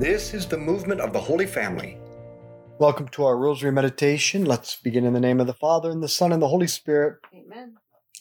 This 0.00 0.32
is 0.32 0.46
the 0.46 0.56
movement 0.56 1.02
of 1.02 1.12
the 1.12 1.20
Holy 1.20 1.44
Family. 1.44 1.98
Welcome 2.78 3.08
to 3.08 3.24
our 3.24 3.36
Rosary 3.36 3.70
Meditation. 3.70 4.46
Let's 4.46 4.76
begin 4.76 5.04
in 5.04 5.12
the 5.12 5.20
name 5.20 5.40
of 5.40 5.46
the 5.46 5.52
Father, 5.52 5.90
and 5.90 6.02
the 6.02 6.08
Son, 6.08 6.32
and 6.32 6.40
the 6.40 6.48
Holy 6.48 6.68
Spirit. 6.68 7.18
Amen. 7.34 7.74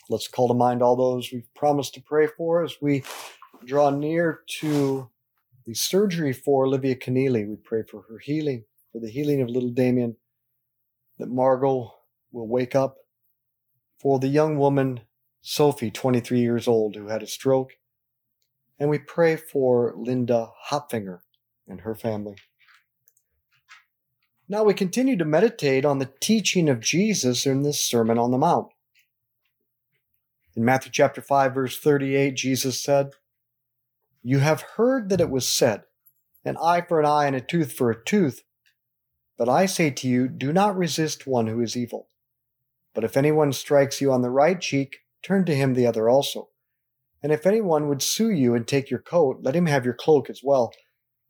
Let's 0.09 0.27
call 0.27 0.49
to 0.49 0.53
mind 0.53 0.81
all 0.81 0.97
those 0.97 1.31
we've 1.31 1.47
promised 1.55 1.93
to 1.93 2.01
pray 2.01 2.27
for 2.35 2.65
as 2.65 2.75
we 2.81 3.05
draw 3.63 3.91
near 3.91 4.41
to 4.59 5.09
the 5.65 5.73
surgery 5.73 6.33
for 6.33 6.65
Olivia 6.65 6.97
Keneally. 6.97 7.47
We 7.47 7.55
pray 7.55 7.83
for 7.89 8.01
her 8.09 8.17
healing, 8.17 8.65
for 8.91 8.99
the 8.99 9.09
healing 9.09 9.41
of 9.41 9.47
little 9.47 9.71
Damien, 9.71 10.17
that 11.17 11.29
Margot 11.29 11.93
will 12.33 12.47
wake 12.49 12.75
up, 12.75 12.97
for 14.01 14.19
the 14.19 14.27
young 14.27 14.57
woman, 14.57 14.99
Sophie, 15.41 15.91
23 15.91 16.41
years 16.41 16.67
old, 16.67 16.97
who 16.97 17.07
had 17.07 17.23
a 17.23 17.27
stroke. 17.27 17.71
And 18.77 18.89
we 18.89 18.99
pray 18.99 19.37
for 19.37 19.93
Linda 19.95 20.49
Hopfinger 20.69 21.19
and 21.69 21.81
her 21.81 21.95
family. 21.95 22.35
Now 24.49 24.63
we 24.63 24.73
continue 24.73 25.15
to 25.17 25.25
meditate 25.25 25.85
on 25.85 25.99
the 25.99 26.11
teaching 26.19 26.67
of 26.67 26.79
Jesus 26.79 27.45
in 27.45 27.61
this 27.61 27.81
Sermon 27.81 28.17
on 28.17 28.31
the 28.31 28.37
Mount. 28.37 28.69
In 30.55 30.65
Matthew 30.65 30.91
chapter 30.91 31.21
5 31.21 31.53
verse 31.53 31.79
38 31.79 32.35
Jesus 32.35 32.81
said, 32.81 33.11
"You 34.23 34.39
have 34.39 34.61
heard 34.75 35.09
that 35.09 35.21
it 35.21 35.29
was 35.29 35.47
said, 35.47 35.83
an 36.43 36.57
eye 36.57 36.81
for 36.81 36.99
an 36.99 37.05
eye 37.05 37.27
and 37.27 37.35
a 37.35 37.41
tooth 37.41 37.71
for 37.71 37.91
a 37.91 38.03
tooth, 38.03 38.43
but 39.37 39.47
I 39.47 39.67
say 39.67 39.89
to 39.89 40.07
you, 40.07 40.27
do 40.27 40.51
not 40.51 40.77
resist 40.77 41.25
one 41.25 41.47
who 41.47 41.61
is 41.61 41.77
evil. 41.77 42.09
But 42.93 43.05
if 43.05 43.15
anyone 43.15 43.53
strikes 43.53 44.01
you 44.01 44.11
on 44.11 44.21
the 44.21 44.29
right 44.29 44.59
cheek, 44.59 44.97
turn 45.23 45.45
to 45.45 45.55
him 45.55 45.73
the 45.73 45.87
other 45.87 46.09
also. 46.09 46.49
And 47.23 47.31
if 47.31 47.45
anyone 47.45 47.87
would 47.87 48.01
sue 48.01 48.31
you 48.31 48.53
and 48.53 48.67
take 48.67 48.89
your 48.89 48.99
coat, 48.99 49.39
let 49.41 49.55
him 49.55 49.67
have 49.67 49.85
your 49.85 49.93
cloak 49.93 50.29
as 50.29 50.41
well. 50.43 50.73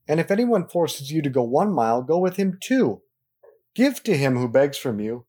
And 0.10 0.20
if 0.20 0.32
anyone 0.32 0.68
forces 0.68 1.12
you 1.12 1.22
to 1.22 1.30
go 1.30 1.44
one 1.44 1.72
mile, 1.72 2.02
go 2.02 2.18
with 2.18 2.36
him 2.36 2.58
two. 2.60 3.04
Give 3.76 4.02
to 4.04 4.18
him 4.18 4.36
who 4.36 4.50
begs 4.50 4.76
from 4.76 5.00
you, 5.00 5.28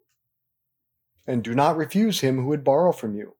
and 1.26 1.44
do 1.44 1.54
not 1.54 1.76
refuse 1.76 2.20
him 2.20 2.38
who 2.38 2.46
would 2.46 2.64
borrow 2.64 2.90
from 2.90 3.14
you. 3.14 3.36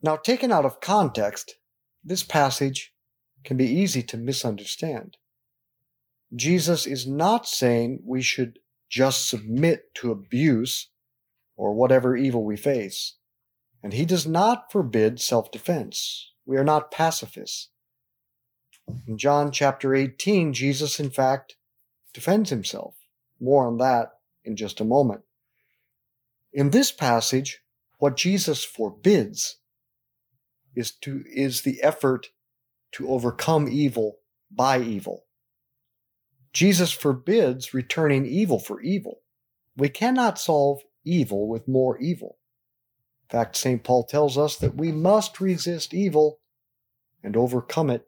Now, 0.00 0.14
taken 0.14 0.52
out 0.52 0.64
of 0.64 0.80
context, 0.80 1.56
this 2.04 2.22
passage 2.22 2.94
can 3.42 3.56
be 3.56 3.66
easy 3.66 4.00
to 4.04 4.16
misunderstand. 4.16 5.16
Jesus 6.32 6.86
is 6.86 7.08
not 7.08 7.48
saying 7.48 8.02
we 8.04 8.22
should 8.22 8.60
just 8.88 9.28
submit 9.28 9.92
to 9.94 10.12
abuse 10.12 10.90
or 11.56 11.74
whatever 11.74 12.16
evil 12.16 12.44
we 12.44 12.56
face. 12.56 13.16
And 13.82 13.92
he 13.92 14.04
does 14.04 14.26
not 14.26 14.70
forbid 14.70 15.20
self 15.20 15.50
defense. 15.50 16.30
We 16.46 16.56
are 16.56 16.64
not 16.64 16.92
pacifists. 16.92 17.70
In 19.06 19.18
John 19.18 19.52
chapter 19.52 19.94
18, 19.94 20.52
Jesus, 20.52 20.98
in 20.98 21.10
fact, 21.10 21.56
defends 22.12 22.50
himself. 22.50 22.94
More 23.40 23.66
on 23.66 23.78
that 23.78 24.12
in 24.44 24.56
just 24.56 24.80
a 24.80 24.84
moment. 24.84 25.22
In 26.52 26.70
this 26.70 26.90
passage, 26.90 27.60
what 27.98 28.16
Jesus 28.16 28.64
forbids 28.64 29.58
is 30.74 30.92
to 31.02 31.24
is 31.26 31.62
the 31.62 31.82
effort 31.82 32.28
to 32.92 33.08
overcome 33.08 33.68
evil 33.68 34.18
by 34.50 34.80
evil. 34.80 35.24
Jesus 36.52 36.90
forbids 36.90 37.74
returning 37.74 38.24
evil 38.26 38.58
for 38.58 38.80
evil. 38.80 39.20
We 39.76 39.88
cannot 39.88 40.38
solve 40.38 40.80
evil 41.04 41.48
with 41.48 41.68
more 41.68 41.98
evil. 41.98 42.38
In 43.24 43.38
fact, 43.38 43.56
St. 43.56 43.84
Paul 43.84 44.04
tells 44.04 44.38
us 44.38 44.56
that 44.56 44.74
we 44.74 44.90
must 44.90 45.40
resist 45.40 45.92
evil 45.92 46.40
and 47.22 47.36
overcome 47.36 47.90
it 47.90 48.07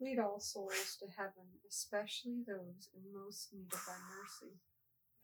Lead 0.00 0.18
all 0.18 0.38
souls 0.40 0.96
to 1.00 1.06
heaven, 1.16 1.44
especially 1.68 2.42
those 2.46 2.88
in 2.94 3.00
most 3.14 3.48
need 3.52 3.72
of 3.72 3.80
thy 3.86 3.94
mercy. 4.18 4.54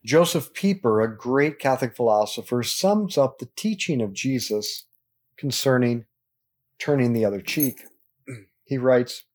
Josef 0.03 0.53
Pieper, 0.53 1.01
a 1.01 1.15
great 1.15 1.59
Catholic 1.59 1.95
philosopher, 1.95 2.63
sums 2.63 3.17
up 3.17 3.37
the 3.37 3.49
teaching 3.55 4.01
of 4.01 4.13
Jesus 4.13 4.85
concerning 5.37 6.05
turning 6.79 7.13
the 7.13 7.23
other 7.23 7.41
cheek. 7.41 7.83
he 8.63 8.77
writes 8.77 9.25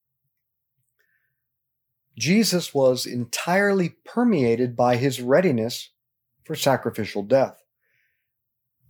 Jesus 2.19 2.75
was 2.75 3.07
entirely 3.07 3.91
permeated 4.05 4.75
by 4.75 4.97
his 4.97 5.23
readiness 5.23 5.91
for 6.45 6.57
sacrificial 6.57 7.23
death. 7.23 7.63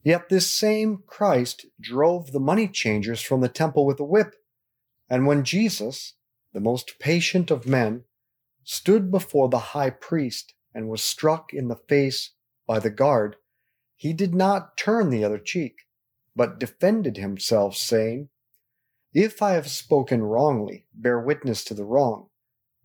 Yet 0.03 0.31
this 0.31 0.51
same 0.51 1.03
Christ 1.07 1.67
drove 1.79 2.33
the 2.33 2.41
money 2.41 2.69
changers 2.69 3.21
from 3.21 3.43
the 3.43 3.49
temple 3.49 3.85
with 3.85 4.01
a 4.01 4.05
whip, 4.05 4.35
and 5.11 5.27
when 5.27 5.45
Jesus, 5.45 6.15
the 6.53 6.61
most 6.61 6.99
patient 6.99 7.51
of 7.51 7.67
men, 7.67 8.05
stood 8.65 9.11
before 9.11 9.49
the 9.49 9.59
high 9.59 9.91
priest 9.91 10.55
and 10.75 10.89
was 10.89 11.03
struck 11.03 11.53
in 11.53 11.69
the 11.69 11.77
face 11.89 12.33
by 12.67 12.79
the 12.79 12.91
guard, 12.91 13.37
he 13.97 14.13
did 14.13 14.35
not 14.35 14.77
turn 14.77 15.11
the 15.11 15.25
other 15.25 15.39
cheek, 15.39 15.87
but 16.37 16.61
defended 16.61 17.17
himself, 17.17 17.75
saying, 17.75 18.29
If 19.13 19.43
I 19.43 19.53
have 19.53 19.69
spoken 19.69 20.23
wrongly, 20.23 20.87
bear 20.95 21.19
witness 21.19 21.65
to 21.65 21.75
the 21.75 21.85
wrong. 21.85 22.29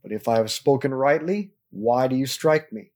But 0.02 0.12
if 0.12 0.28
I 0.28 0.38
have 0.38 0.52
spoken 0.52 0.94
rightly, 0.94 1.52
why 1.70 2.08
do 2.08 2.16
you 2.16 2.26
strike 2.26 2.74
me? 2.74 2.92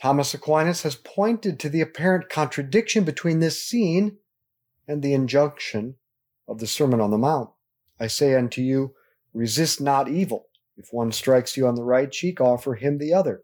Thomas 0.00 0.34
Aquinas 0.34 0.82
has 0.82 0.96
pointed 0.96 1.58
to 1.60 1.68
the 1.68 1.80
apparent 1.80 2.28
contradiction 2.28 3.04
between 3.04 3.40
this 3.40 3.60
scene 3.60 4.18
and 4.86 5.02
the 5.02 5.14
injunction 5.14 5.96
of 6.46 6.58
the 6.58 6.66
Sermon 6.66 7.00
on 7.00 7.10
the 7.10 7.18
Mount. 7.18 7.50
I 7.98 8.08
say 8.08 8.34
unto 8.34 8.60
you, 8.60 8.94
resist 9.34 9.80
not 9.80 10.08
evil. 10.08 10.46
If 10.76 10.88
one 10.92 11.12
strikes 11.12 11.56
you 11.56 11.66
on 11.66 11.74
the 11.74 11.84
right 11.84 12.10
cheek, 12.10 12.40
offer 12.40 12.74
him 12.74 12.98
the 12.98 13.12
other. 13.12 13.42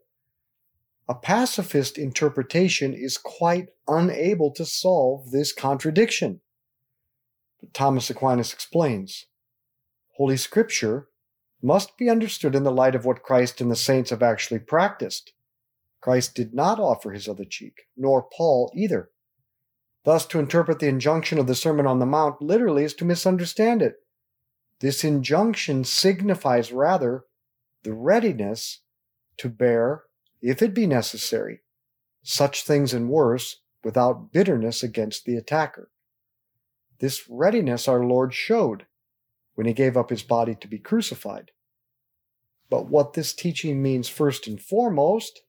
A 1.08 1.14
pacifist 1.14 1.98
interpretation 1.98 2.94
is 2.94 3.18
quite 3.18 3.70
unable 3.88 4.52
to 4.52 4.64
solve 4.64 5.30
this 5.30 5.52
contradiction. 5.52 6.40
But 7.60 7.74
Thomas 7.74 8.08
Aquinas 8.10 8.52
explains 8.52 9.26
Holy 10.16 10.36
Scripture 10.36 11.08
must 11.62 11.98
be 11.98 12.08
understood 12.08 12.54
in 12.54 12.62
the 12.62 12.72
light 12.72 12.94
of 12.94 13.04
what 13.04 13.22
Christ 13.22 13.60
and 13.60 13.70
the 13.70 13.76
saints 13.76 14.10
have 14.10 14.22
actually 14.22 14.60
practiced. 14.60 15.32
Christ 16.00 16.34
did 16.34 16.54
not 16.54 16.78
offer 16.78 17.10
his 17.10 17.28
other 17.28 17.44
cheek, 17.44 17.82
nor 17.96 18.22
Paul 18.22 18.72
either. 18.74 19.10
Thus, 20.04 20.24
to 20.26 20.38
interpret 20.38 20.78
the 20.78 20.88
injunction 20.88 21.38
of 21.38 21.46
the 21.46 21.54
Sermon 21.54 21.86
on 21.86 21.98
the 21.98 22.06
Mount 22.06 22.40
literally 22.40 22.84
is 22.84 22.94
to 22.94 23.04
misunderstand 23.04 23.82
it. 23.82 23.96
This 24.80 25.04
injunction 25.04 25.84
signifies 25.84 26.72
rather 26.72 27.24
the 27.82 27.92
readiness 27.92 28.80
to 29.38 29.48
bear, 29.48 30.04
if 30.40 30.62
it 30.62 30.74
be 30.74 30.86
necessary, 30.86 31.60
such 32.22 32.64
things 32.64 32.92
and 32.92 33.08
worse 33.08 33.62
without 33.84 34.32
bitterness 34.32 34.82
against 34.82 35.24
the 35.24 35.36
attacker. 35.36 35.90
This 36.98 37.24
readiness 37.28 37.88
our 37.88 38.04
Lord 38.04 38.34
showed 38.34 38.86
when 39.54 39.66
he 39.66 39.72
gave 39.72 39.96
up 39.96 40.10
his 40.10 40.22
body 40.22 40.54
to 40.54 40.68
be 40.68 40.78
crucified. 40.78 41.50
But 42.70 42.88
what 42.88 43.14
this 43.14 43.34
teaching 43.34 43.82
means 43.82 44.08
first 44.08 44.46
and 44.46 44.60
foremost 44.60 45.40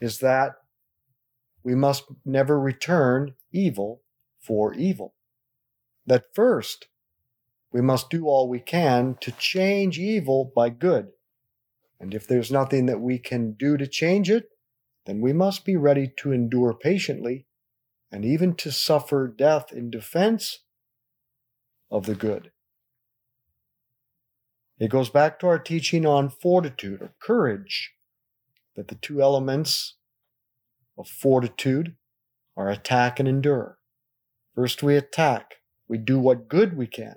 is 0.00 0.20
that 0.20 0.52
we 1.64 1.74
must 1.74 2.04
never 2.24 2.58
return 2.58 3.34
evil 3.52 4.02
for 4.38 4.72
evil. 4.74 5.14
That 6.06 6.34
first, 6.34 6.86
we 7.72 7.80
must 7.80 8.10
do 8.10 8.26
all 8.26 8.48
we 8.48 8.60
can 8.60 9.16
to 9.20 9.32
change 9.32 9.98
evil 9.98 10.52
by 10.54 10.70
good. 10.70 11.08
And 12.00 12.14
if 12.14 12.26
there's 12.26 12.50
nothing 12.50 12.86
that 12.86 13.00
we 13.00 13.18
can 13.18 13.52
do 13.52 13.76
to 13.76 13.86
change 13.86 14.30
it, 14.30 14.48
then 15.06 15.20
we 15.20 15.32
must 15.32 15.64
be 15.64 15.76
ready 15.76 16.12
to 16.18 16.32
endure 16.32 16.74
patiently 16.74 17.46
and 18.10 18.24
even 18.24 18.54
to 18.54 18.72
suffer 18.72 19.28
death 19.28 19.72
in 19.72 19.90
defense 19.90 20.60
of 21.90 22.06
the 22.06 22.14
good. 22.14 22.50
It 24.78 24.90
goes 24.90 25.10
back 25.10 25.40
to 25.40 25.46
our 25.48 25.58
teaching 25.58 26.06
on 26.06 26.30
fortitude 26.30 27.02
or 27.02 27.14
courage, 27.20 27.94
that 28.76 28.88
the 28.88 28.94
two 28.94 29.20
elements 29.20 29.96
of 30.96 31.08
fortitude 31.08 31.96
are 32.56 32.70
attack 32.70 33.18
and 33.18 33.28
endure. 33.28 33.78
First, 34.54 34.82
we 34.82 34.96
attack, 34.96 35.56
we 35.88 35.98
do 35.98 36.18
what 36.18 36.48
good 36.48 36.76
we 36.76 36.86
can. 36.86 37.16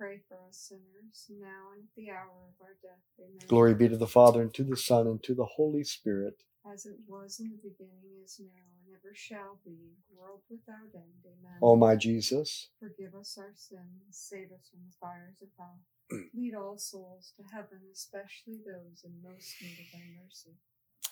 pray 0.00 0.18
for 0.28 0.38
us 0.48 0.56
sinners, 0.72 1.28
now 1.28 1.76
and 1.76 1.84
at 1.84 1.94
the 1.94 2.08
hour 2.08 2.48
of 2.48 2.56
our 2.64 2.76
death. 2.80 3.04
Amen. 3.20 3.44
Glory 3.48 3.74
be 3.74 3.86
to 3.86 3.98
the 3.98 4.06
Father, 4.06 4.40
and 4.40 4.54
to 4.54 4.64
the 4.64 4.76
Son, 4.76 5.06
and 5.06 5.22
to 5.22 5.34
the 5.34 5.44
Holy 5.44 5.84
Spirit. 5.84 6.42
as 6.72 6.86
it 6.86 6.96
was 7.06 7.38
in 7.38 7.50
the 7.50 7.60
beginning, 7.68 8.24
is 8.24 8.40
now, 8.40 8.64
and 8.80 8.96
ever 8.96 9.14
shall 9.14 9.60
be, 9.62 9.76
world 10.16 10.40
without 10.48 10.88
end. 10.94 11.20
Amen. 11.26 11.58
O 11.60 11.76
my 11.76 11.96
Jesus, 11.96 12.70
Forgive 12.78 13.14
us 13.14 13.36
our 13.38 13.52
sins, 13.54 14.00
save 14.10 14.50
us 14.52 14.70
from 14.70 14.80
the 14.86 14.96
fires 14.98 15.36
of 15.42 15.48
hell. 15.58 15.80
Lead 16.34 16.54
all 16.54 16.78
souls 16.78 17.34
to 17.36 17.42
heaven, 17.54 17.80
especially 17.92 18.56
those 18.64 19.04
in 19.04 19.12
most 19.22 19.54
need 19.60 19.76
of 19.80 19.92
thy 19.92 20.06
mercy. 20.24 20.56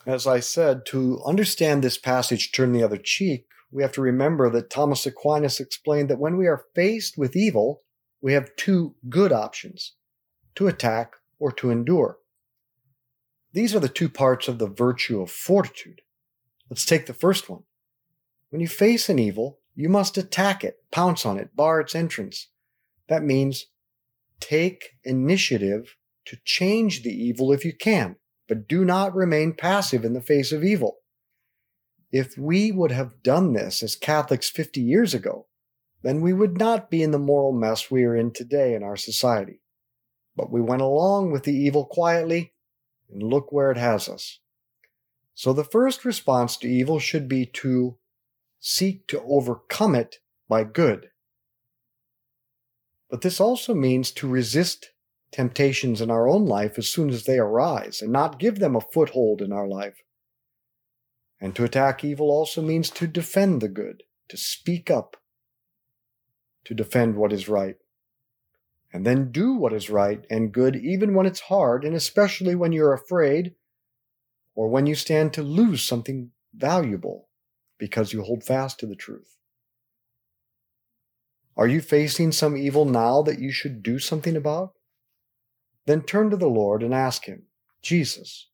as 0.06 0.26
I 0.26 0.40
said, 0.40 0.86
to 0.86 1.20
understand 1.26 1.84
this 1.84 1.98
passage, 1.98 2.52
turn 2.52 2.72
the 2.72 2.82
other 2.82 2.96
cheek, 2.96 3.44
we 3.70 3.82
have 3.82 3.92
to 3.92 4.00
remember 4.00 4.48
that 4.48 4.70
Thomas 4.70 5.04
Aquinas 5.04 5.60
explained 5.60 6.08
that 6.08 6.18
when 6.18 6.38
we 6.38 6.46
are 6.46 6.64
faced 6.74 7.18
with 7.18 7.36
evil, 7.36 7.82
we 8.20 8.32
have 8.32 8.56
two 8.56 8.94
good 9.08 9.32
options 9.32 9.94
to 10.54 10.66
attack 10.66 11.14
or 11.38 11.52
to 11.52 11.70
endure. 11.70 12.18
These 13.52 13.74
are 13.74 13.80
the 13.80 13.88
two 13.88 14.08
parts 14.08 14.48
of 14.48 14.58
the 14.58 14.68
virtue 14.68 15.20
of 15.20 15.30
fortitude. 15.30 16.02
Let's 16.68 16.84
take 16.84 17.06
the 17.06 17.14
first 17.14 17.48
one. 17.48 17.62
When 18.50 18.60
you 18.60 18.68
face 18.68 19.08
an 19.08 19.18
evil, 19.18 19.60
you 19.74 19.88
must 19.88 20.18
attack 20.18 20.64
it, 20.64 20.78
pounce 20.90 21.24
on 21.24 21.38
it, 21.38 21.54
bar 21.54 21.80
its 21.80 21.94
entrance. 21.94 22.48
That 23.08 23.22
means 23.22 23.66
take 24.40 24.96
initiative 25.04 25.96
to 26.26 26.38
change 26.44 27.02
the 27.02 27.12
evil 27.12 27.52
if 27.52 27.64
you 27.64 27.72
can, 27.72 28.16
but 28.48 28.68
do 28.68 28.84
not 28.84 29.14
remain 29.14 29.54
passive 29.54 30.04
in 30.04 30.12
the 30.12 30.20
face 30.20 30.52
of 30.52 30.64
evil. 30.64 30.98
If 32.10 32.36
we 32.36 32.72
would 32.72 32.90
have 32.90 33.22
done 33.22 33.52
this 33.52 33.82
as 33.82 33.96
Catholics 33.96 34.48
50 34.50 34.80
years 34.80 35.14
ago, 35.14 35.46
then 36.02 36.20
we 36.20 36.32
would 36.32 36.58
not 36.58 36.90
be 36.90 37.02
in 37.02 37.10
the 37.10 37.18
moral 37.18 37.52
mess 37.52 37.90
we 37.90 38.04
are 38.04 38.16
in 38.16 38.32
today 38.32 38.74
in 38.74 38.82
our 38.82 38.96
society. 38.96 39.60
But 40.36 40.52
we 40.52 40.60
went 40.60 40.82
along 40.82 41.32
with 41.32 41.42
the 41.42 41.54
evil 41.54 41.84
quietly, 41.84 42.52
and 43.10 43.22
look 43.22 43.50
where 43.50 43.70
it 43.70 43.78
has 43.78 44.08
us. 44.08 44.38
So 45.34 45.52
the 45.52 45.64
first 45.64 46.04
response 46.04 46.56
to 46.58 46.68
evil 46.68 46.98
should 46.98 47.28
be 47.28 47.46
to 47.46 47.96
seek 48.60 49.06
to 49.08 49.22
overcome 49.22 49.94
it 49.94 50.16
by 50.48 50.64
good. 50.64 51.10
But 53.10 53.22
this 53.22 53.40
also 53.40 53.74
means 53.74 54.10
to 54.12 54.28
resist 54.28 54.90
temptations 55.30 56.00
in 56.00 56.10
our 56.10 56.28
own 56.28 56.46
life 56.46 56.78
as 56.78 56.90
soon 56.90 57.10
as 57.10 57.24
they 57.24 57.38
arise 57.38 58.02
and 58.02 58.12
not 58.12 58.38
give 58.38 58.58
them 58.58 58.76
a 58.76 58.80
foothold 58.80 59.40
in 59.40 59.52
our 59.52 59.68
life. 59.68 60.02
And 61.40 61.54
to 61.54 61.64
attack 61.64 62.02
evil 62.02 62.30
also 62.30 62.60
means 62.60 62.90
to 62.90 63.06
defend 63.06 63.60
the 63.60 63.68
good, 63.68 64.02
to 64.28 64.36
speak 64.36 64.90
up, 64.90 65.16
to 66.68 66.74
defend 66.74 67.16
what 67.16 67.32
is 67.32 67.48
right. 67.48 67.76
And 68.92 69.06
then 69.06 69.32
do 69.32 69.54
what 69.54 69.72
is 69.72 69.88
right 69.88 70.22
and 70.28 70.52
good 70.52 70.76
even 70.76 71.14
when 71.14 71.24
it's 71.24 71.40
hard, 71.40 71.82
and 71.82 71.94
especially 71.94 72.54
when 72.54 72.72
you're 72.72 72.92
afraid 72.92 73.54
or 74.54 74.68
when 74.68 74.84
you 74.84 74.94
stand 74.94 75.32
to 75.32 75.42
lose 75.42 75.82
something 75.82 76.30
valuable 76.54 77.28
because 77.78 78.12
you 78.12 78.22
hold 78.22 78.44
fast 78.44 78.78
to 78.80 78.86
the 78.86 78.94
truth. 78.94 79.38
Are 81.56 81.66
you 81.66 81.80
facing 81.80 82.32
some 82.32 82.56
evil 82.56 82.84
now 82.84 83.22
that 83.22 83.40
you 83.40 83.50
should 83.50 83.82
do 83.82 83.98
something 83.98 84.36
about? 84.36 84.74
Then 85.86 86.02
turn 86.02 86.28
to 86.30 86.36
the 86.36 86.48
Lord 86.48 86.82
and 86.82 86.92
ask 86.92 87.24
Him, 87.24 87.44
Jesus, 87.80 88.48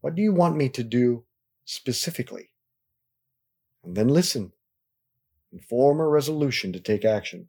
what 0.00 0.14
do 0.14 0.22
you 0.22 0.32
want 0.32 0.56
me 0.56 0.68
to 0.68 0.84
do 0.84 1.24
specifically? 1.64 2.50
And 3.84 3.96
then 3.96 4.08
listen 4.08 4.52
and 5.52 5.64
form 5.64 6.00
a 6.00 6.06
resolution 6.06 6.72
to 6.72 6.80
take 6.80 7.04
action. 7.04 7.48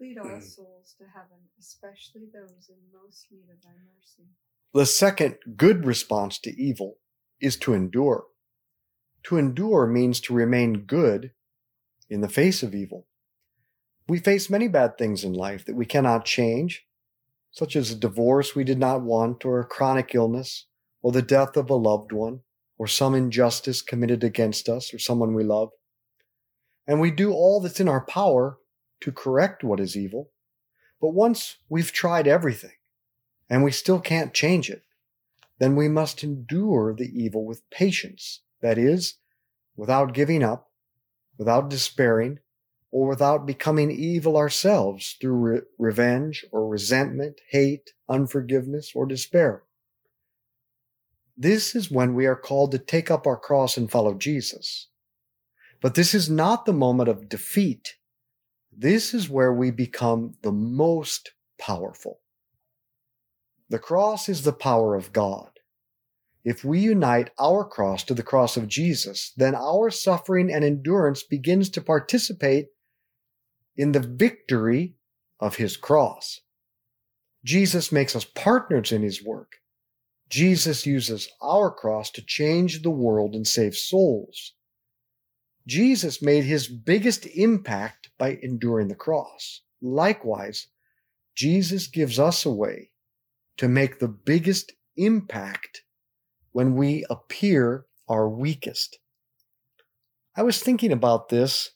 Lead 0.00 0.18
all 0.18 0.26
Mm. 0.26 0.42
souls 0.42 0.94
to 0.98 1.04
heaven, 1.08 1.38
especially 1.58 2.26
those 2.26 2.68
in 2.68 2.76
most 2.92 3.26
need 3.32 3.48
of 3.50 3.60
thy 3.62 3.70
mercy. 3.96 4.28
the 4.74 4.86
second 4.86 5.38
good 5.56 5.84
response 5.86 6.38
to 6.38 6.50
evil 6.50 6.98
is 7.40 7.56
to 7.56 7.72
endure. 7.74 8.26
To 9.24 9.36
endure 9.38 9.86
means 9.86 10.20
to 10.20 10.34
remain 10.34 10.84
good 10.84 11.32
in 12.08 12.20
the 12.20 12.28
face 12.28 12.62
of 12.62 12.74
evil. 12.74 13.06
We 14.08 14.18
face 14.20 14.48
many 14.50 14.68
bad 14.68 14.96
things 14.98 15.24
in 15.24 15.32
life 15.32 15.64
that 15.64 15.74
we 15.74 15.86
cannot 15.86 16.24
change, 16.26 16.86
such 17.50 17.74
as 17.76 17.90
a 17.90 17.96
divorce 17.96 18.54
we 18.54 18.62
did 18.64 18.78
not 18.78 19.02
want, 19.02 19.44
or 19.44 19.58
a 19.58 19.66
chronic 19.66 20.14
illness, 20.14 20.66
or 21.02 21.12
the 21.12 21.22
death 21.22 21.56
of 21.56 21.70
a 21.70 21.74
loved 21.74 22.12
one, 22.12 22.42
or 22.76 22.86
some 22.86 23.14
injustice 23.14 23.82
committed 23.82 24.22
against 24.22 24.68
us 24.68 24.92
or 24.94 24.98
someone 24.98 25.34
we 25.34 25.44
love. 25.44 25.70
and 26.86 27.00
we 27.00 27.10
do 27.10 27.32
all 27.32 27.60
that's 27.60 27.80
in 27.80 27.88
our 27.88 28.04
power 28.06 28.58
to 29.00 29.12
correct 29.12 29.64
what 29.64 29.80
is 29.80 29.96
evil. 29.96 30.30
But 31.00 31.14
once 31.14 31.58
we've 31.68 31.92
tried 31.92 32.26
everything 32.26 32.72
and 33.48 33.62
we 33.62 33.70
still 33.70 34.00
can't 34.00 34.34
change 34.34 34.68
it, 34.68 34.82
then 35.58 35.76
we 35.76 35.88
must 35.88 36.22
endure 36.22 36.94
the 36.94 37.10
evil 37.12 37.44
with 37.44 37.68
patience. 37.70 38.42
That 38.60 38.78
is, 38.78 39.14
without 39.76 40.14
giving 40.14 40.42
up, 40.42 40.70
without 41.36 41.70
despairing, 41.70 42.40
or 42.90 43.08
without 43.08 43.46
becoming 43.46 43.90
evil 43.90 44.36
ourselves 44.36 45.16
through 45.20 45.34
re- 45.34 45.60
revenge 45.78 46.44
or 46.50 46.66
resentment, 46.66 47.40
hate, 47.50 47.92
unforgiveness, 48.08 48.92
or 48.94 49.06
despair. 49.06 49.62
This 51.36 51.76
is 51.76 51.90
when 51.90 52.14
we 52.14 52.26
are 52.26 52.34
called 52.34 52.72
to 52.72 52.78
take 52.78 53.10
up 53.10 53.26
our 53.26 53.36
cross 53.36 53.76
and 53.76 53.90
follow 53.90 54.14
Jesus. 54.14 54.88
But 55.80 55.94
this 55.94 56.14
is 56.14 56.28
not 56.28 56.64
the 56.64 56.72
moment 56.72 57.08
of 57.08 57.28
defeat. 57.28 57.94
This 58.80 59.12
is 59.12 59.28
where 59.28 59.52
we 59.52 59.72
become 59.72 60.34
the 60.42 60.52
most 60.52 61.32
powerful. 61.58 62.20
The 63.68 63.80
cross 63.80 64.28
is 64.28 64.42
the 64.42 64.52
power 64.52 64.94
of 64.94 65.12
God. 65.12 65.50
If 66.44 66.64
we 66.64 66.78
unite 66.78 67.30
our 67.40 67.64
cross 67.64 68.04
to 68.04 68.14
the 68.14 68.22
cross 68.22 68.56
of 68.56 68.68
Jesus, 68.68 69.32
then 69.36 69.56
our 69.56 69.90
suffering 69.90 70.52
and 70.52 70.62
endurance 70.62 71.24
begins 71.24 71.70
to 71.70 71.80
participate 71.80 72.66
in 73.76 73.90
the 73.90 73.98
victory 73.98 74.94
of 75.40 75.56
his 75.56 75.76
cross. 75.76 76.40
Jesus 77.44 77.90
makes 77.90 78.14
us 78.14 78.24
partners 78.24 78.92
in 78.92 79.02
his 79.02 79.24
work. 79.24 79.56
Jesus 80.30 80.86
uses 80.86 81.28
our 81.42 81.72
cross 81.72 82.10
to 82.12 82.22
change 82.24 82.82
the 82.82 82.90
world 82.90 83.34
and 83.34 83.44
save 83.44 83.74
souls. 83.74 84.52
Jesus 85.68 86.22
made 86.22 86.44
his 86.44 86.66
biggest 86.66 87.26
impact 87.26 88.08
by 88.16 88.38
enduring 88.40 88.88
the 88.88 88.94
cross. 88.94 89.60
Likewise, 89.82 90.68
Jesus 91.34 91.88
gives 91.88 92.18
us 92.18 92.46
a 92.46 92.50
way 92.50 92.90
to 93.58 93.68
make 93.68 93.98
the 93.98 94.08
biggest 94.08 94.72
impact 94.96 95.82
when 96.52 96.74
we 96.74 97.04
appear 97.10 97.84
our 98.08 98.30
weakest. 98.30 98.98
I 100.34 100.42
was 100.42 100.62
thinking 100.62 100.90
about 100.90 101.28
this 101.28 101.72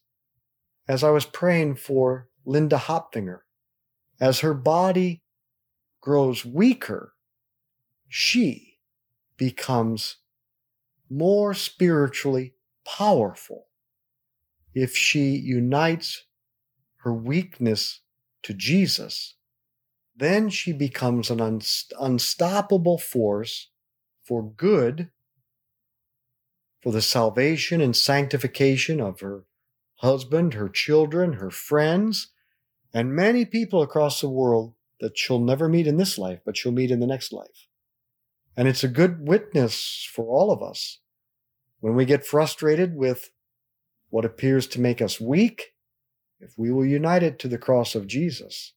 as 0.88 1.04
I 1.04 1.10
was 1.10 1.26
praying 1.26 1.76
for 1.76 2.28
Linda 2.46 2.78
Hopfinger. 2.78 3.40
As 4.18 4.40
her 4.40 4.54
body 4.54 5.20
grows 6.00 6.46
weaker, 6.46 7.12
she 8.08 8.78
becomes 9.36 10.16
more 11.10 11.52
spiritually 11.52 12.54
powerful 12.86 13.66
if 14.74 14.96
she 14.96 15.36
unites 15.36 16.24
her 16.98 17.12
weakness 17.12 18.00
to 18.42 18.54
Jesus. 18.54 19.36
Then 20.16 20.50
she 20.50 20.72
becomes 20.72 21.30
an 21.30 21.38
unst- 21.38 21.92
unstoppable 21.98 22.98
force 22.98 23.70
for 24.24 24.42
good, 24.42 25.10
for 26.80 26.92
the 26.92 27.02
salvation 27.02 27.80
and 27.80 27.96
sanctification 27.96 29.00
of 29.00 29.20
her 29.20 29.44
husband, 29.96 30.54
her 30.54 30.68
children, 30.68 31.34
her 31.34 31.50
friends, 31.50 32.32
and 32.92 33.14
many 33.14 33.44
people 33.44 33.82
across 33.82 34.20
the 34.20 34.28
world 34.28 34.74
that 35.00 35.16
she'll 35.16 35.40
never 35.40 35.68
meet 35.68 35.86
in 35.86 35.96
this 35.96 36.18
life, 36.18 36.40
but 36.44 36.56
she'll 36.56 36.72
meet 36.72 36.90
in 36.90 37.00
the 37.00 37.06
next 37.06 37.32
life. 37.32 37.68
And 38.56 38.68
it's 38.68 38.84
a 38.84 38.88
good 38.88 39.26
witness 39.26 40.08
for 40.12 40.26
all 40.26 40.52
of 40.52 40.62
us. 40.62 40.98
When 41.80 41.94
we 41.94 42.04
get 42.04 42.26
frustrated 42.26 42.94
with 42.94 43.30
what 44.12 44.26
appears 44.26 44.66
to 44.66 44.78
make 44.78 45.00
us 45.00 45.18
weak, 45.18 45.72
if 46.38 46.52
we 46.58 46.70
will 46.70 46.84
unite 46.84 47.22
it 47.22 47.38
to 47.38 47.48
the 47.48 47.56
cross 47.56 47.94
of 47.94 48.06
Jesus, 48.06 48.74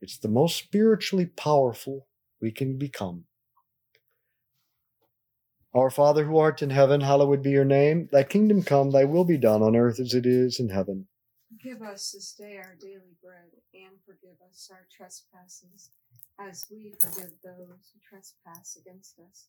it's 0.00 0.16
the 0.16 0.28
most 0.28 0.56
spiritually 0.56 1.26
powerful 1.26 2.06
we 2.40 2.52
can 2.52 2.78
become. 2.78 3.24
Our 5.74 5.90
Father 5.90 6.24
who 6.24 6.38
art 6.38 6.62
in 6.62 6.70
heaven, 6.70 7.00
hallowed 7.00 7.42
be 7.42 7.50
your 7.50 7.64
name. 7.64 8.08
Thy 8.12 8.22
kingdom 8.22 8.62
come, 8.62 8.92
thy 8.92 9.04
will 9.04 9.24
be 9.24 9.36
done 9.36 9.60
on 9.60 9.74
earth 9.74 9.98
as 9.98 10.14
it 10.14 10.24
is 10.24 10.60
in 10.60 10.68
heaven. 10.68 11.08
Give 11.60 11.82
us 11.82 12.12
this 12.12 12.32
day 12.32 12.56
our 12.58 12.76
daily 12.80 13.16
bread, 13.20 13.50
and 13.74 13.98
forgive 14.06 14.38
us 14.48 14.70
our 14.70 14.86
trespasses, 14.96 15.90
as 16.38 16.68
we 16.70 16.94
forgive 17.00 17.32
those 17.42 17.90
who 17.92 17.98
trespass 18.08 18.78
against 18.80 19.18
us. 19.18 19.48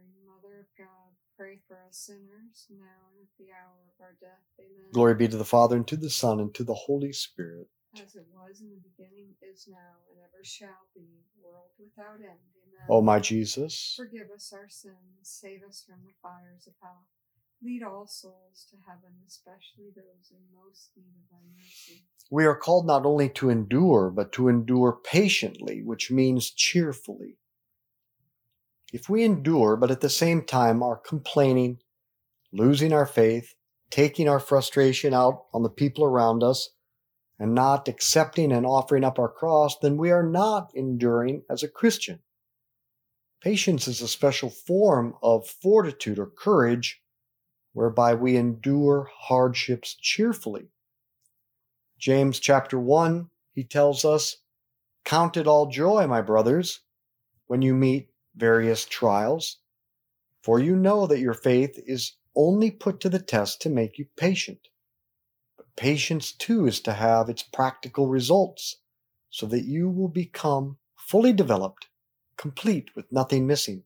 pray 1.41 1.57
for 1.67 1.73
us 1.89 2.05
sinners, 2.05 2.69
now 2.69 3.01
and 3.09 3.25
at 3.25 3.33
the 3.41 3.49
hour 3.49 3.81
of 3.89 3.97
our 3.97 4.13
death. 4.21 4.45
Amen. 4.59 4.93
Glory 4.93 5.15
be 5.15 5.27
to 5.27 5.37
the 5.37 5.43
Father, 5.43 5.75
and 5.75 5.87
to 5.87 5.97
the 5.97 6.09
Son, 6.09 6.39
and 6.39 6.53
to 6.53 6.63
the 6.63 6.85
Holy 6.85 7.11
Spirit. 7.11 7.65
As 7.97 8.13
it 8.13 8.27
was 8.29 8.61
in 8.61 8.69
the 8.69 8.77
beginning, 8.77 9.33
is 9.41 9.65
now, 9.67 10.05
and 10.11 10.19
ever 10.21 10.43
shall 10.43 10.85
be, 10.93 11.25
world 11.41 11.73
without 11.79 12.21
end. 12.21 12.45
Amen. 12.61 12.85
O 12.89 13.01
my 13.01 13.19
Jesus, 13.19 13.95
Forgive 13.97 14.29
us 14.29 14.53
our 14.53 14.69
sins, 14.69 14.93
save 15.23 15.63
us 15.67 15.83
from 15.83 16.05
the 16.05 16.13
fires 16.21 16.67
of 16.67 16.73
hell. 16.79 17.07
Lead 17.63 17.81
all 17.81 18.05
souls 18.05 18.67
to 18.69 18.77
heaven, 18.87 19.09
especially 19.27 19.89
those 19.95 20.29
in 20.29 20.37
most 20.53 20.91
need 20.95 21.13
of 21.17 21.29
thy 21.31 21.41
mercy. 21.57 22.05
We 22.29 22.45
are 22.45 22.55
called 22.55 22.85
not 22.85 23.03
only 23.03 23.29
to 23.29 23.49
endure, 23.49 24.11
but 24.11 24.31
to 24.33 24.47
endure 24.47 24.99
patiently, 25.03 25.81
which 25.81 26.11
means 26.11 26.51
cheerfully. 26.51 27.37
If 28.91 29.09
we 29.09 29.23
endure, 29.23 29.77
but 29.77 29.91
at 29.91 30.01
the 30.01 30.09
same 30.09 30.43
time 30.43 30.83
are 30.83 30.97
complaining, 30.97 31.79
losing 32.51 32.91
our 32.91 33.05
faith, 33.05 33.55
taking 33.89 34.27
our 34.27 34.39
frustration 34.39 35.13
out 35.13 35.45
on 35.53 35.63
the 35.63 35.69
people 35.69 36.03
around 36.03 36.43
us, 36.43 36.69
and 37.39 37.55
not 37.55 37.87
accepting 37.87 38.51
and 38.51 38.65
offering 38.65 39.03
up 39.03 39.17
our 39.17 39.29
cross, 39.29 39.77
then 39.79 39.97
we 39.97 40.11
are 40.11 40.27
not 40.27 40.71
enduring 40.75 41.43
as 41.49 41.63
a 41.63 41.67
Christian. 41.67 42.19
Patience 43.41 43.87
is 43.87 44.01
a 44.01 44.07
special 44.07 44.51
form 44.51 45.15
of 45.23 45.47
fortitude 45.47 46.19
or 46.19 46.27
courage 46.27 47.01
whereby 47.73 48.13
we 48.13 48.35
endure 48.35 49.09
hardships 49.11 49.95
cheerfully. 49.95 50.67
James 51.97 52.39
chapter 52.39 52.77
1, 52.79 53.29
he 53.53 53.63
tells 53.63 54.05
us, 54.05 54.37
Count 55.03 55.35
it 55.35 55.47
all 55.47 55.65
joy, 55.65 56.05
my 56.05 56.21
brothers, 56.21 56.81
when 57.47 57.63
you 57.63 57.73
meet 57.73 58.10
various 58.35 58.85
trials, 58.85 59.57
for 60.41 60.59
you 60.59 60.75
know 60.75 61.07
that 61.07 61.19
your 61.19 61.33
faith 61.33 61.79
is 61.85 62.13
only 62.35 62.71
put 62.71 62.99
to 63.01 63.09
the 63.09 63.19
test 63.19 63.61
to 63.61 63.69
make 63.69 63.97
you 63.97 64.05
patient. 64.15 64.69
But 65.57 65.75
patience 65.75 66.31
too 66.31 66.65
is 66.65 66.79
to 66.81 66.93
have 66.93 67.29
its 67.29 67.43
practical 67.43 68.07
results, 68.07 68.77
so 69.29 69.45
that 69.47 69.65
you 69.65 69.89
will 69.89 70.09
become 70.09 70.77
fully 70.95 71.33
developed, 71.33 71.87
complete 72.37 72.95
with 72.95 73.11
nothing 73.11 73.47
missing. 73.47 73.83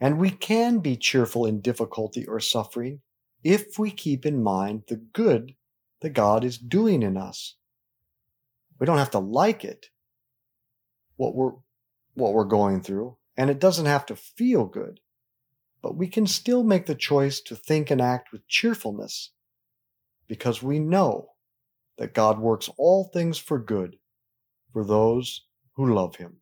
And 0.00 0.18
we 0.18 0.30
can 0.30 0.80
be 0.80 0.96
cheerful 0.96 1.46
in 1.46 1.60
difficulty 1.60 2.26
or 2.26 2.40
suffering 2.40 3.00
if 3.44 3.78
we 3.78 3.90
keep 3.90 4.26
in 4.26 4.42
mind 4.42 4.84
the 4.88 4.96
good 4.96 5.54
that 6.00 6.10
God 6.10 6.44
is 6.44 6.58
doing 6.58 7.02
in 7.02 7.16
us. 7.16 7.56
We 8.78 8.86
don't 8.86 8.98
have 8.98 9.12
to 9.12 9.18
like 9.18 9.64
it, 9.64 9.86
what 11.16 11.34
we're, 11.34 11.52
what 12.14 12.32
we're 12.32 12.44
going 12.44 12.82
through, 12.82 13.16
and 13.36 13.50
it 13.50 13.58
doesn't 13.58 13.86
have 13.86 14.06
to 14.06 14.16
feel 14.16 14.64
good, 14.64 15.00
but 15.82 15.96
we 15.96 16.08
can 16.08 16.26
still 16.26 16.62
make 16.62 16.86
the 16.86 16.94
choice 16.94 17.40
to 17.40 17.56
think 17.56 17.90
and 17.90 18.00
act 18.00 18.32
with 18.32 18.46
cheerfulness 18.48 19.30
because 20.28 20.62
we 20.62 20.78
know 20.78 21.28
that 21.98 22.14
God 22.14 22.38
works 22.38 22.70
all 22.78 23.04
things 23.04 23.38
for 23.38 23.58
good 23.58 23.96
for 24.72 24.84
those 24.84 25.42
who 25.74 25.94
love 25.94 26.16
Him. 26.16 26.36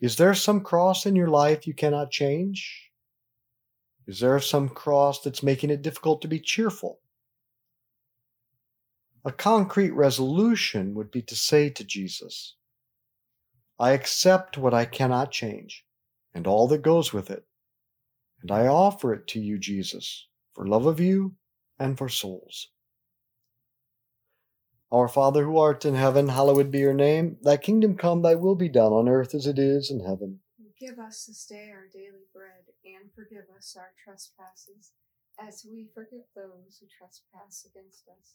Is 0.00 0.16
there 0.16 0.34
some 0.34 0.60
cross 0.60 1.06
in 1.06 1.16
your 1.16 1.28
life 1.28 1.66
you 1.66 1.74
cannot 1.74 2.10
change? 2.10 2.90
Is 4.06 4.20
there 4.20 4.38
some 4.40 4.68
cross 4.68 5.20
that's 5.20 5.42
making 5.42 5.70
it 5.70 5.82
difficult 5.82 6.22
to 6.22 6.28
be 6.28 6.40
cheerful? 6.40 7.00
A 9.24 9.32
concrete 9.32 9.90
resolution 9.90 10.94
would 10.94 11.10
be 11.10 11.22
to 11.22 11.36
say 11.36 11.70
to 11.70 11.84
Jesus, 11.84 12.54
I 13.78 13.90
accept 13.90 14.56
what 14.56 14.74
I 14.74 14.84
cannot 14.84 15.32
change 15.32 15.84
and 16.34 16.46
all 16.46 16.68
that 16.68 16.82
goes 16.82 17.12
with 17.12 17.30
it, 17.30 17.44
and 18.42 18.50
I 18.50 18.66
offer 18.66 19.12
it 19.12 19.26
to 19.28 19.40
you, 19.40 19.58
Jesus, 19.58 20.26
for 20.54 20.66
love 20.66 20.86
of 20.86 21.00
you 21.00 21.34
and 21.78 21.98
for 21.98 22.08
souls. 22.08 22.68
Our 24.90 25.08
Father 25.08 25.44
who 25.44 25.58
art 25.58 25.84
in 25.84 25.94
heaven, 25.94 26.28
hallowed 26.28 26.70
be 26.70 26.78
your 26.78 26.94
name. 26.94 27.36
Thy 27.42 27.56
kingdom 27.56 27.96
come, 27.96 28.22
thy 28.22 28.36
will 28.36 28.54
be 28.54 28.68
done 28.68 28.92
on 28.92 29.08
earth 29.08 29.34
as 29.34 29.46
it 29.46 29.58
is 29.58 29.90
in 29.90 30.00
heaven. 30.00 30.40
Give 30.80 30.98
us 30.98 31.26
this 31.26 31.44
day 31.44 31.70
our 31.74 31.88
daily 31.92 32.24
bread, 32.32 32.70
and 32.84 33.10
forgive 33.14 33.44
us 33.56 33.76
our 33.76 33.92
trespasses, 34.02 34.92
as 35.38 35.66
we 35.68 35.88
forgive 35.92 36.24
those 36.34 36.78
who 36.80 36.86
trespass 36.86 37.66
against 37.68 38.08
us. 38.08 38.34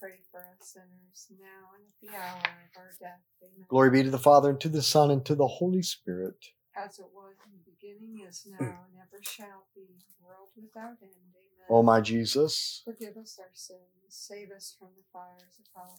pray 0.00 0.20
for 0.30 0.40
us 0.40 0.74
sinners, 0.74 1.26
now 1.38 1.74
and 1.74 1.84
at 1.86 1.96
the 2.00 2.16
hour 2.16 2.38
of 2.38 2.70
our 2.76 2.92
death. 3.00 3.22
Amen. 3.42 3.66
Glory 3.68 3.90
be 3.90 4.02
to 4.02 4.10
the 4.10 4.18
Father, 4.18 4.50
and 4.50 4.60
to 4.60 4.68
the 4.68 4.82
Son, 4.82 5.10
and 5.10 5.24
to 5.26 5.34
the 5.34 5.46
Holy 5.46 5.82
Spirit. 5.82 6.36
As 6.76 6.98
it 6.98 7.06
was 7.12 7.34
in 7.46 7.58
the 7.58 7.70
beginning, 7.70 8.24
is 8.28 8.46
now, 8.48 8.58
and 8.86 9.00
ever 9.02 9.20
shall 9.22 9.66
be, 9.74 9.86
world 10.22 10.48
without 10.56 10.98
end. 11.02 11.34
Amen. 11.34 11.66
O 11.70 11.82
my 11.82 12.00
Jesus, 12.00 12.82
Forgive 12.84 13.16
us 13.16 13.38
our 13.38 13.50
sins, 13.52 13.80
save 14.08 14.50
us 14.50 14.74
from 14.78 14.88
the 14.96 15.04
fires 15.12 15.58
of 15.58 15.66
hell. 15.74 15.98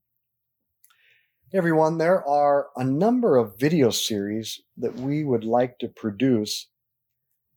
Everyone, 1.53 1.97
there 1.97 2.25
are 2.25 2.69
a 2.77 2.83
number 2.85 3.35
of 3.35 3.59
video 3.59 3.89
series 3.89 4.61
that 4.77 4.95
we 4.95 5.25
would 5.25 5.43
like 5.43 5.79
to 5.79 5.89
produce, 5.89 6.69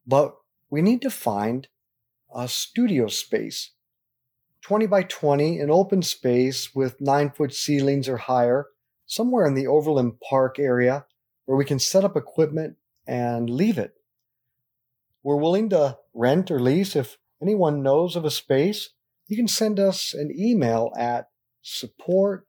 but 0.04 0.34
we 0.68 0.82
need 0.82 1.00
to 1.02 1.10
find 1.10 1.68
a 2.34 2.48
studio 2.48 3.06
space. 3.06 3.70
20 4.62 4.86
by 4.86 5.04
20, 5.04 5.60
an 5.60 5.70
open 5.70 6.02
space 6.02 6.74
with 6.74 7.00
nine 7.00 7.30
foot 7.30 7.54
ceilings 7.54 8.08
or 8.08 8.16
higher, 8.16 8.66
somewhere 9.06 9.46
in 9.46 9.54
the 9.54 9.68
Overland 9.68 10.14
Park 10.28 10.58
area 10.58 11.06
where 11.44 11.56
we 11.56 11.64
can 11.64 11.78
set 11.78 12.02
up 12.02 12.16
equipment 12.16 12.74
and 13.06 13.48
leave 13.48 13.78
it. 13.78 13.94
We're 15.22 15.36
willing 15.36 15.68
to 15.68 15.98
rent 16.12 16.50
or 16.50 16.58
lease 16.58 16.96
if 16.96 17.16
anyone 17.40 17.84
knows 17.84 18.16
of 18.16 18.24
a 18.24 18.30
space. 18.32 18.90
You 19.28 19.36
can 19.36 19.46
send 19.46 19.78
us 19.78 20.14
an 20.14 20.34
email 20.36 20.92
at 20.98 21.28
support 21.62 22.48